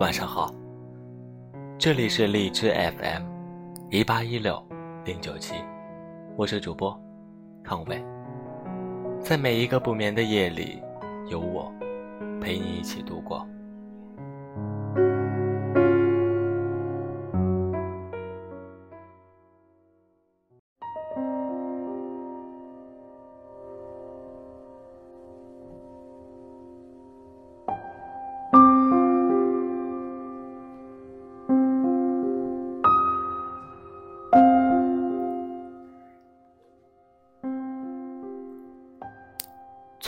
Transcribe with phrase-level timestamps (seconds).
[0.00, 0.50] 晚上好，
[1.78, 3.22] 这里是荔枝 FM，
[3.90, 4.58] 一八一六
[5.04, 5.56] 零九七，
[6.38, 6.98] 我是主播
[7.62, 8.02] 康伟，
[9.20, 10.82] 在每一个不眠的夜里，
[11.28, 11.70] 有我
[12.40, 13.46] 陪你一起度过。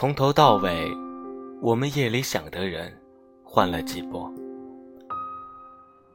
[0.03, 0.91] 从头到尾，
[1.61, 2.93] 我们夜里想的人
[3.45, 4.29] 换了几波；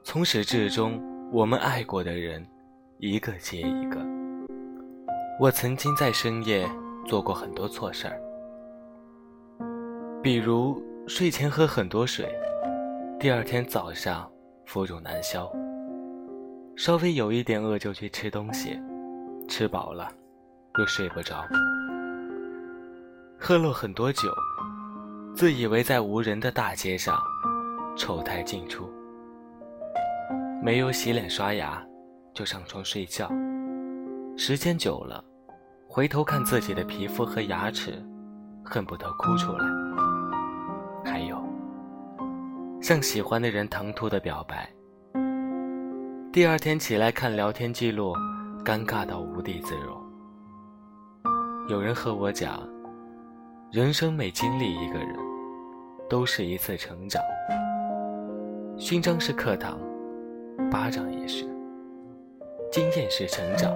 [0.04, 1.02] 从始至终，
[1.32, 2.46] 我们爱过的人
[2.98, 3.98] 一个接一个。
[5.40, 6.70] 我曾经在深夜
[7.06, 8.22] 做过很多错事儿，
[10.22, 12.28] 比如睡前喝很多水，
[13.18, 14.30] 第二天早上
[14.66, 15.50] 腹肿难消；
[16.76, 18.78] 稍微有一点饿就去吃东西，
[19.48, 20.12] 吃饱了
[20.78, 21.48] 又睡不着。
[23.40, 24.30] 喝了很多酒，
[25.36, 27.16] 自以为在无人的大街上
[27.96, 28.92] 丑态尽出，
[30.62, 31.82] 没有洗脸刷牙
[32.34, 33.30] 就上床睡觉，
[34.36, 35.24] 时间久了，
[35.88, 38.04] 回头看自己的皮肤和牙齿，
[38.66, 39.66] 恨不得哭出来。
[41.06, 41.40] 还有，
[42.82, 44.68] 向喜欢的人唐突的表白，
[46.34, 48.16] 第二天起来看聊天记录，
[48.66, 49.96] 尴尬到无地自容。
[51.70, 52.68] 有人和我讲。
[53.70, 55.14] 人生每经历一个人，
[56.10, 57.22] 都是一次成长。
[58.78, 59.78] 勋章是课堂，
[60.72, 61.46] 巴掌也是；
[62.72, 63.76] 经验是成长，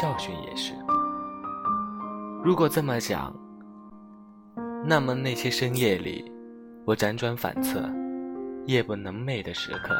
[0.00, 0.74] 教训也是。
[2.40, 3.34] 如果这么讲，
[4.84, 6.30] 那么那些深夜里，
[6.84, 7.80] 我辗转反侧、
[8.64, 9.96] 夜不能寐的时刻，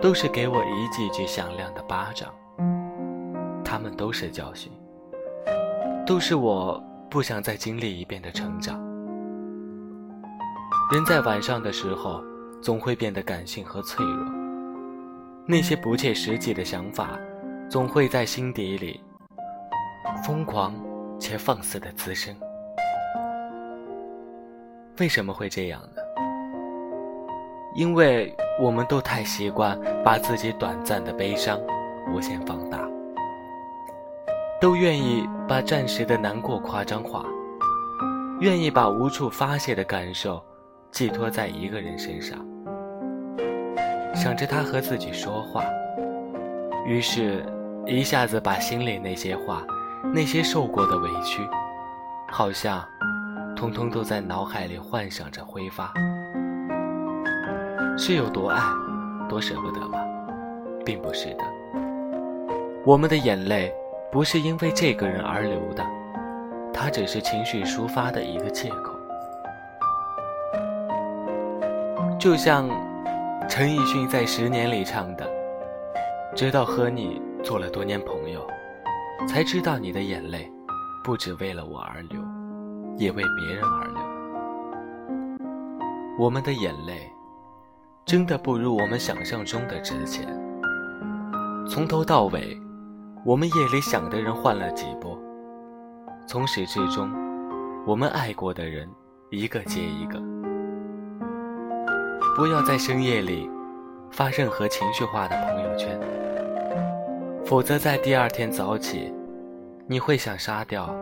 [0.00, 2.32] 都是给我一记记响亮的巴掌。
[3.62, 4.72] 他们都是教训，
[6.06, 6.82] 都是我。
[7.14, 8.76] 不想再经历一遍的成长。
[10.90, 12.20] 人在晚上的时候，
[12.60, 14.26] 总会变得感性和脆弱。
[15.46, 17.16] 那些不切实际的想法，
[17.70, 19.00] 总会在心底里
[20.26, 20.74] 疯狂
[21.16, 22.34] 且放肆的滋生。
[24.98, 26.02] 为什么会这样呢？
[27.76, 31.60] 因为我们都太习惯把自己短暂的悲伤
[32.12, 32.83] 无限放大。
[34.64, 37.22] 都愿意把暂时的难过夸张化，
[38.40, 40.42] 愿意把无处发泄的感受
[40.90, 42.38] 寄托在一个人身上，
[44.14, 45.62] 想着他和自己说话，
[46.86, 47.44] 于是，
[47.84, 49.62] 一下子把心里那些话，
[50.14, 51.46] 那些受过的委屈，
[52.32, 52.82] 好像，
[53.54, 55.92] 通通都在脑海里幻想着挥发。
[57.98, 58.62] 是有多爱，
[59.28, 59.98] 多舍不得吗？
[60.86, 61.44] 并不是的，
[62.86, 63.70] 我们的眼泪。
[64.14, 65.84] 不是因为这个人而流的，
[66.72, 68.94] 他只是情绪抒发的一个借口。
[72.16, 72.68] 就像
[73.48, 75.28] 陈奕迅在《十年》里唱的
[76.32, 78.46] ：“直到和你做了多年朋友，
[79.26, 80.48] 才知道你的眼泪
[81.02, 82.20] 不只为了我而流，
[82.96, 83.98] 也为别人而流。”
[86.20, 87.10] 我们的眼泪
[88.04, 90.24] 真的不如我们想象中的值钱。
[91.68, 92.56] 从头到尾。
[93.26, 95.18] 我们夜里想的人换了几波，
[96.26, 97.10] 从始至终，
[97.86, 98.86] 我们爱过的人
[99.30, 100.20] 一个接一个。
[102.36, 103.50] 不要在深夜里
[104.10, 105.98] 发任何情绪化的朋友圈，
[107.46, 109.10] 否则在第二天早起，
[109.86, 110.94] 你会想杀掉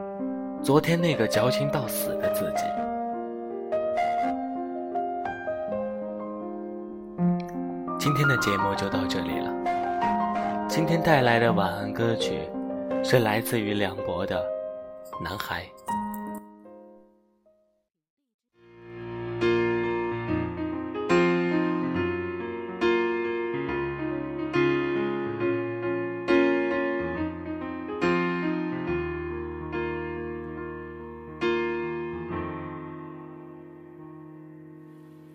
[0.63, 2.63] 昨天那个矫情到死的自己。
[7.99, 9.62] 今天的节目就到这里了。
[10.75, 12.49] 今天带来的晚安歌曲，
[13.05, 14.43] 是来自于梁博的
[15.23, 15.63] 《男孩》。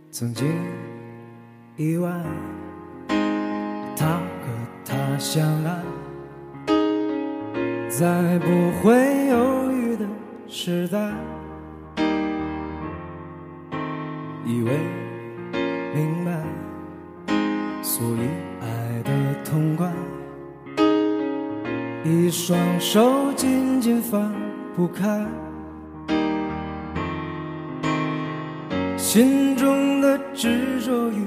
[0.10, 0.48] 曾经
[1.76, 2.10] 意外，
[5.20, 5.82] 相爱，
[7.90, 8.48] 在不
[8.80, 8.94] 会
[9.28, 10.06] 犹豫的
[10.48, 11.12] 时代，
[14.46, 14.72] 以为
[15.96, 16.32] 明白，
[17.82, 18.30] 所以
[18.62, 19.12] 爱的
[19.44, 19.92] 痛快，
[22.06, 24.32] 一双手紧紧放
[24.76, 25.26] 不开，
[28.96, 31.26] 心中的执着与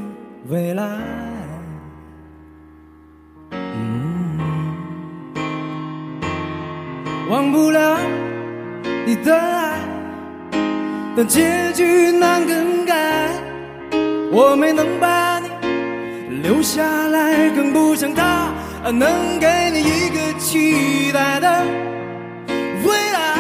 [0.49, 1.40] 未来。
[7.31, 7.97] 忘不了
[9.07, 9.79] 你的爱，
[11.17, 13.29] 但结局难更改。
[14.33, 15.49] 我没能把你
[16.43, 18.53] 留下来，更不像他
[18.91, 21.63] 能给你一个期待的
[22.85, 23.37] 未来。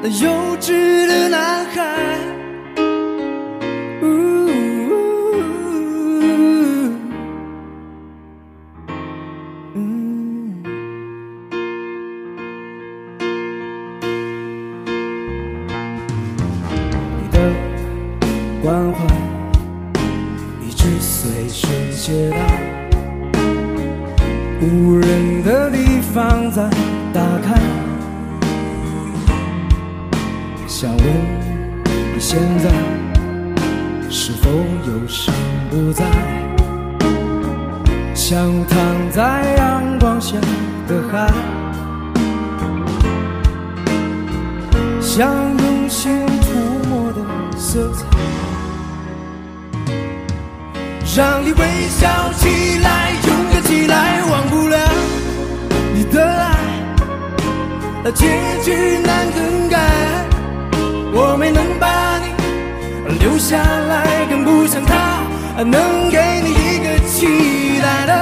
[0.00, 2.35] 那幼稚的男孩。
[24.60, 26.62] 无人的地方再
[27.12, 27.60] 打开。
[30.66, 31.06] 想问
[32.14, 32.70] 你现在
[34.10, 35.32] 是否有心
[35.70, 36.04] 不在？
[38.14, 38.78] 像躺
[39.12, 40.36] 在阳光下
[40.88, 41.30] 的海，
[45.00, 47.20] 像用心涂抹的
[47.56, 48.04] 色彩，
[51.16, 53.12] 让你微笑起来，
[58.12, 58.26] 结
[58.62, 59.78] 局难更改。
[61.12, 65.22] 我没能把你留下来，更不像他
[65.62, 68.12] 能给你一个期待的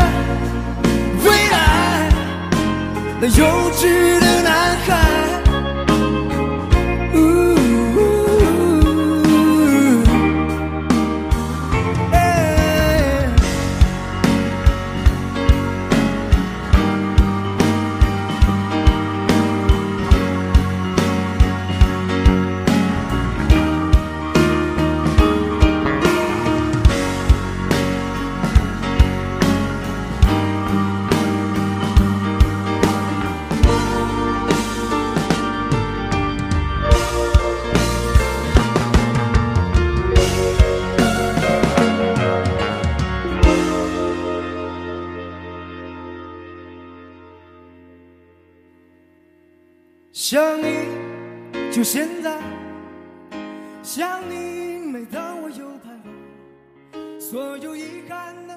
[1.24, 2.08] 未来。
[3.20, 5.13] 那幼稚的男孩。
[50.16, 50.86] 想你，
[51.72, 52.38] 就现在。
[53.82, 55.90] 想你，每当我有徘
[56.94, 58.56] 徊，所有遗憾的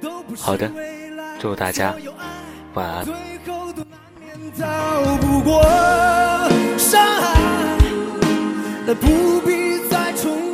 [0.00, 2.26] 都不是好的未来祝大家所有爱
[2.74, 3.04] 晚安。
[3.04, 3.14] 最
[3.46, 5.62] 后都难免逃不过
[6.76, 7.78] 伤害，
[8.84, 10.45] 但不必再重